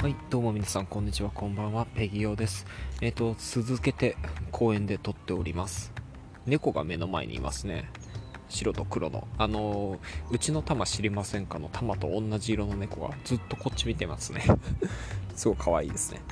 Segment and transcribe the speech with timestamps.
[0.00, 2.64] はい、どうも皆さん、こんにちは、こんばんは、ペギオです。
[3.02, 4.16] えっ、ー、と、続けて
[4.50, 5.92] 公園で撮っております。
[6.46, 7.90] 猫が目の前にいますね。
[8.48, 9.28] 白と黒の。
[9.36, 9.98] あのー、
[10.30, 14.42] うちの玉知りませんかの玉と同じ色の猫がずっとこっち見てますね。
[15.36, 16.22] すごい可愛いですね。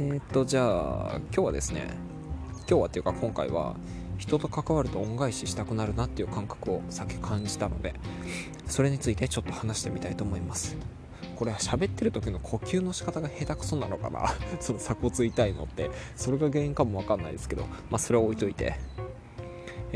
[0.00, 1.88] えっ、ー、と、じゃあ、今日はですね、
[2.60, 3.76] 今日はっていうか今回は、
[4.18, 7.94] 人と関わると恩返ししたくなるなっていう感覚をさっき感じたので
[8.66, 10.76] それについてちょっと話してみたいと思います。
[11.36, 14.32] これは喋ってる時の呼吸の仕方が下手くそなのかな？
[14.60, 15.90] その鎖骨痛いのって。
[16.14, 18.76] それが原因かもわかんないですけどまあそれは置いといて。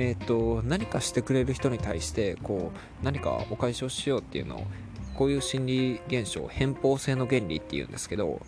[0.00, 4.62] えーと、何かしてくれる人に対してこう何かお返しをしようっていうのを
[5.18, 8.40] こういう心理現象偏方性の原理っていうんですけど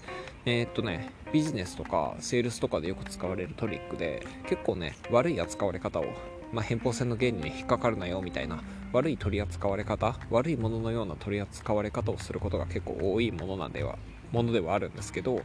[0.45, 6.05] えー、っとねビジネスとかセールスとかでよく使われるトリックで結構ね悪い扱われ方を、
[6.53, 13.99] まあ、偏方性の原理に引っかかるなよみたいな悪い取り扱われ方悪いもののような取り扱われ方をすることが結構多いものなんでは
[14.31, 15.43] ものではあるんですけど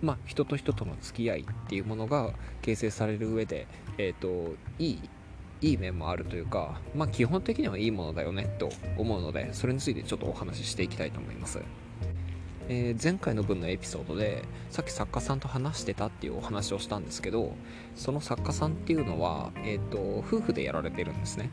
[0.00, 5.00] まあ、人と人との付き合いっていうものが形成される上で、えーといい
[5.62, 8.68] いい面もあるというか、まあ、基本的にはいいものだよねと
[8.98, 11.60] 思うのでそれについてちょっとお話ししていきたいと思います。
[12.68, 17.54] えー、前回の分のエピソードでさっき作家さんと話してたっていうお話をしたんですけど
[17.96, 21.50] その作家さんっていうのは、えーと、夫婦でやられてるんですね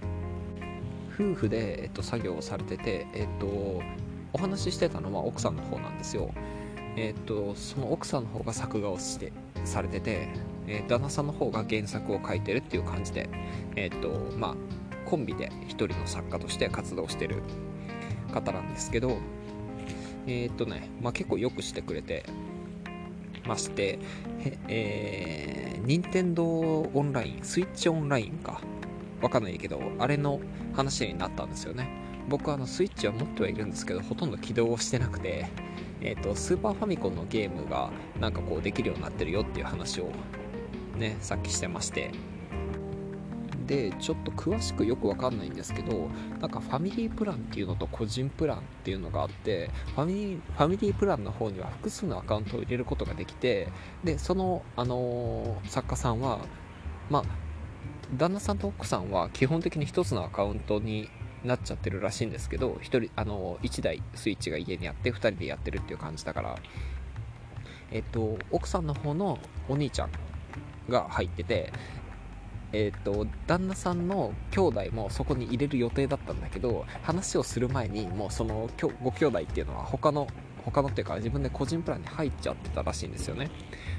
[1.16, 3.82] 夫婦で、えーと、作業をされてて、えーと、
[4.34, 6.32] お話ししてたのは奥さんの方なんですよ
[6.96, 9.34] えっ、とその奥さんの方が作画をして
[9.66, 10.30] されてて
[10.68, 13.30] えー、旦那さんの方が原作を書いてるっていう感じで、
[13.76, 14.56] えっ、ー、とまあ、
[15.10, 17.42] コンビで一人の作家として活動してる
[18.34, 19.18] 方なんですけど、
[20.28, 22.24] えっ、ー、とね、まあ、結構よくしてくれて
[23.48, 24.00] まして、
[24.68, 28.62] えー、任天堂オンライン、スイッチオンラインか、
[29.22, 30.40] わかんないけど、あれの
[30.74, 31.90] 話になったんですよね。
[32.30, 35.48] 僕はあのスイッチは持ってはいるんですけど、ほとんど起動してなくて、
[36.02, 37.90] えーと、スーパーファミコンのゲームが
[38.20, 40.10] なんかこうできるようになってるよっていう話を
[41.00, 42.12] ねさっきしてまして。
[43.66, 46.10] でちょっと詳しくよくわかんないんですけど
[46.42, 53.68] なんかファミリープランっていうのと個人プランっていうのがあってファミリーファミリープランの方には複数のアカウントを入れることができて
[54.04, 56.40] でその、あのー、作家さんは
[57.12, 57.24] まあ
[58.18, 61.08] 旦那さんと奥さんは基本的に1つのアカウントに
[61.44, 66.58] なっちゃってるらしいんですけど1人あの1台スイッチが家にあって2人でやってるっていう感じだから。
[67.92, 70.12] えっと奥さんの方のお兄ちゃん
[70.90, 71.72] が入ってて、
[72.72, 78.70] えーと、旦那さんの兄弟もそこに入れる予定だったんだけど話をする前にもうその
[79.04, 80.28] ご兄弟っていうのは他の
[80.66, 83.50] 他のっていうか自分で個人プランに入っちゃってたらしいんですよね。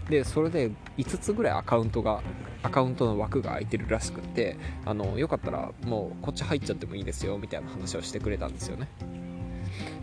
[0.08, 2.22] でそれで5つぐらいアカウントが
[2.62, 8.88] アカウントの枠が空いてるらしくってあのよかったらもうこっち入っちゃってもいいですよみたいな話をしてくれたんですよね。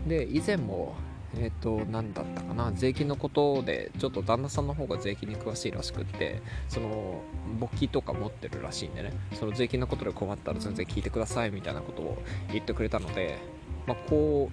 [0.06, 0.94] で以前も
[1.36, 7.22] えっ、ー、と、何だったかな、税金のことで、ちょっと旦那さんの方が税金に詳しいらしくって、その、
[7.58, 12.22] 簿記とか持ってるらしいんでね、その税金のことで困ったら全然聞いてくださいみたいなことを
[12.52, 13.38] 言ってくれたので、
[13.86, 14.50] まあ、こ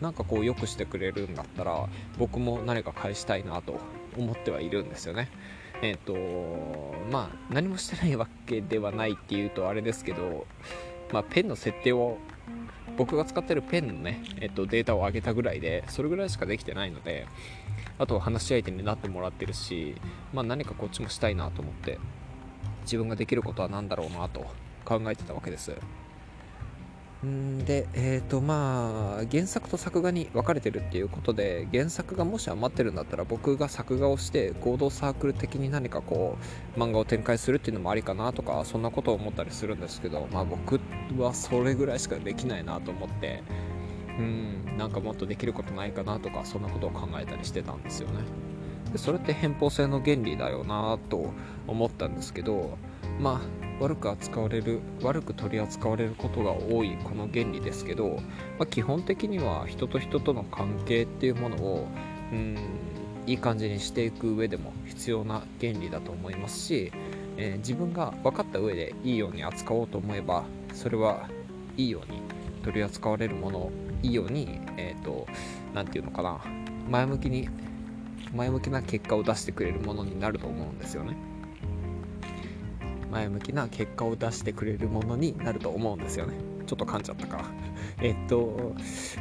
[0.00, 3.78] う、なんかこう、良くしてくれるんだったら、僕も何か返したいなと
[4.16, 5.28] 思ってはいるんですよね。
[5.82, 10.46] えっ、ー、と、まあ、何もしてないわけではないっていうとあれですけど、
[11.12, 12.18] まあ、ペンの設定を
[12.96, 17.26] 僕が使ってるペンのね、えっと、データを上げたぐらいで、それぐらいしかできてないので、
[17.98, 19.96] あと話し相手になってもらってるし、
[20.32, 21.98] まあ、何かこっちもしたいなと思って、
[22.82, 24.46] 自分ができることは何だろうなと
[24.84, 25.76] 考えてたわけです。
[27.26, 36.36] んで、えっ、ー、とまあ原作と作画に分かれてるっていうことで原作がもし余ってるんだったら僕が作画をして合同サークル的に何かこ
[36.76, 40.80] う漫画を展開するっていうのもありかなとかそんなことを思ったりするんですけどまあ僕
[41.18, 43.42] はそれぐらいしかできないなと思って
[44.18, 48.24] うんなんかもっとできることないかなとかそんなことを考えたりしてたんですよね。
[48.92, 51.32] でそれって偏方性の原理だよなと
[51.66, 52.78] 思ったんですけど
[53.20, 58.20] まあ悪く扱われる悪く取り扱われることが多いこの原理ですけど、
[58.58, 61.88] まあ、基本的には人と人との関係っていうものを
[62.32, 62.56] うん
[63.26, 66.90] いい感じにしていく上でも必要な原理だと思いますし、
[67.36, 71.28] えー、自分が分かった上でいいように扱おうと思えばそれは
[71.76, 72.22] いいように
[72.64, 73.72] 取り扱われるものを
[74.02, 75.26] いいようにえっ、ー、と
[75.74, 76.40] 何て言うのかな
[76.88, 77.48] 前向きに
[78.34, 81.16] 前向きな結果を出してくれるものになると思うんですよね。
[83.10, 86.34] 前向きな結果を出してくれるものになると思うんですよね。
[86.66, 87.44] ちょっと噛んじゃったか。
[88.00, 88.74] えっと、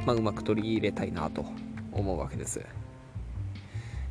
[0.05, 1.45] まあ、うまく取り入れたいなと
[1.91, 2.65] 思うわけです。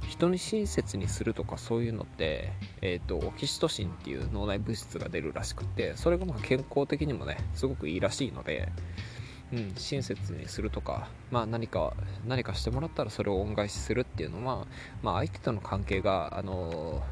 [0.09, 8.69] 人に親切にするとかそういうのって、えーと、オキシトシンっていう脳内物質が出るらしくてそれがまあ健康的にもねすごくいいらしいので
[9.53, 11.95] うん、親切にするとか、まあ、何か
[12.27, 14.67] 何かしてもらったらそれを恩返しするっていうのは、
[15.03, 17.03] まあ、相手との関係が、あの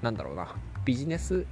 [0.00, 1.46] なんだろうなビジネス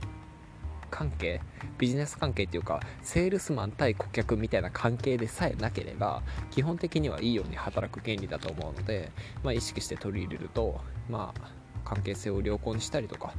[0.91, 1.41] 関係
[1.79, 9.11] ビジネス関係っていうかセールスマン対顧客みたいな関係でさえなければ基本的にはいいように働く原理だと思うので、
[9.43, 11.51] まあ、意識して取り入れると、まあ、
[11.85, 13.33] 関係性を良好にしたりとか、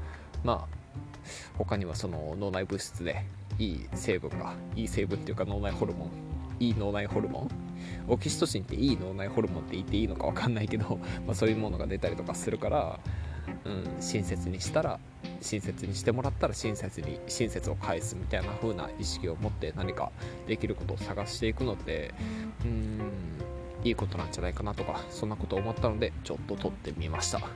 [0.43, 0.79] まあ、
[1.57, 3.25] 他にはその脳内物質で
[3.57, 6.09] いい成分がいい成分っていうか脳内ホルモン
[6.59, 7.49] いい脳内ホルモン
[8.07, 12.99] オキシトシンっていい脳内ホルモンって言っていいのか分かんないけど、まあ、そういうものが出たりとかするから、
[13.65, 14.99] うん、親切にしたら
[15.41, 20.11] 親切にしてもらったら親切に親切を返すみたいな風な意識を持って何か
[20.47, 22.13] できることを探していくので
[22.65, 23.01] うん
[23.83, 27.49] いいことなんじゃないかなとかそんなことを思ったのでちょっと撮ってみました、まあ、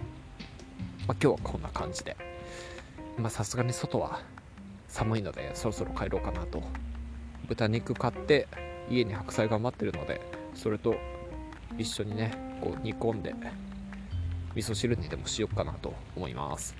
[1.07, 2.15] 今日はこんな感じで。
[3.18, 4.21] まさすがに外は
[4.88, 6.63] 寒いのでそろそろ帰ろうかなと。
[7.47, 8.47] 豚肉買って
[8.89, 10.21] 家に白菜が待ってるので
[10.56, 10.95] それと
[11.77, 12.31] 一緒にね
[12.62, 13.35] こう煮込んで
[14.56, 16.75] 味噌汁にでもしようかなと思います。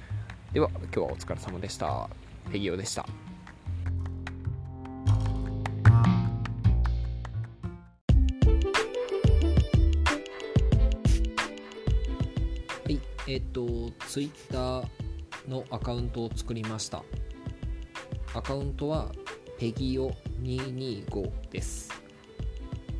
[0.54, 2.08] では今日はお疲れ様でした。
[2.52, 3.02] ペギオでした。
[3.02, 3.08] は
[12.88, 13.66] いえっ、と
[14.08, 14.84] Twitter
[15.48, 17.02] のアカウントを作りました。
[18.36, 19.12] アカウントは
[19.58, 20.12] ペギオ
[20.44, 21.90] 225です。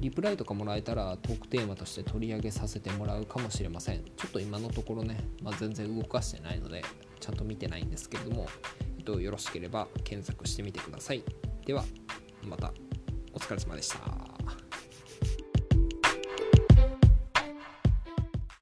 [0.00, 4.04] リプライとかもらえたらトークテーマとして取り上げさせてもらうかもしれません。
[4.16, 6.82] ちょっと今のところね、まあ、全然動かしてないので
[7.20, 8.46] ちゃんと見てないんですけれども、
[8.98, 11.22] えっと、よろしければ検索してみてください。
[11.66, 11.84] では
[12.44, 12.72] また。
[13.34, 14.27] お疲れ様でした。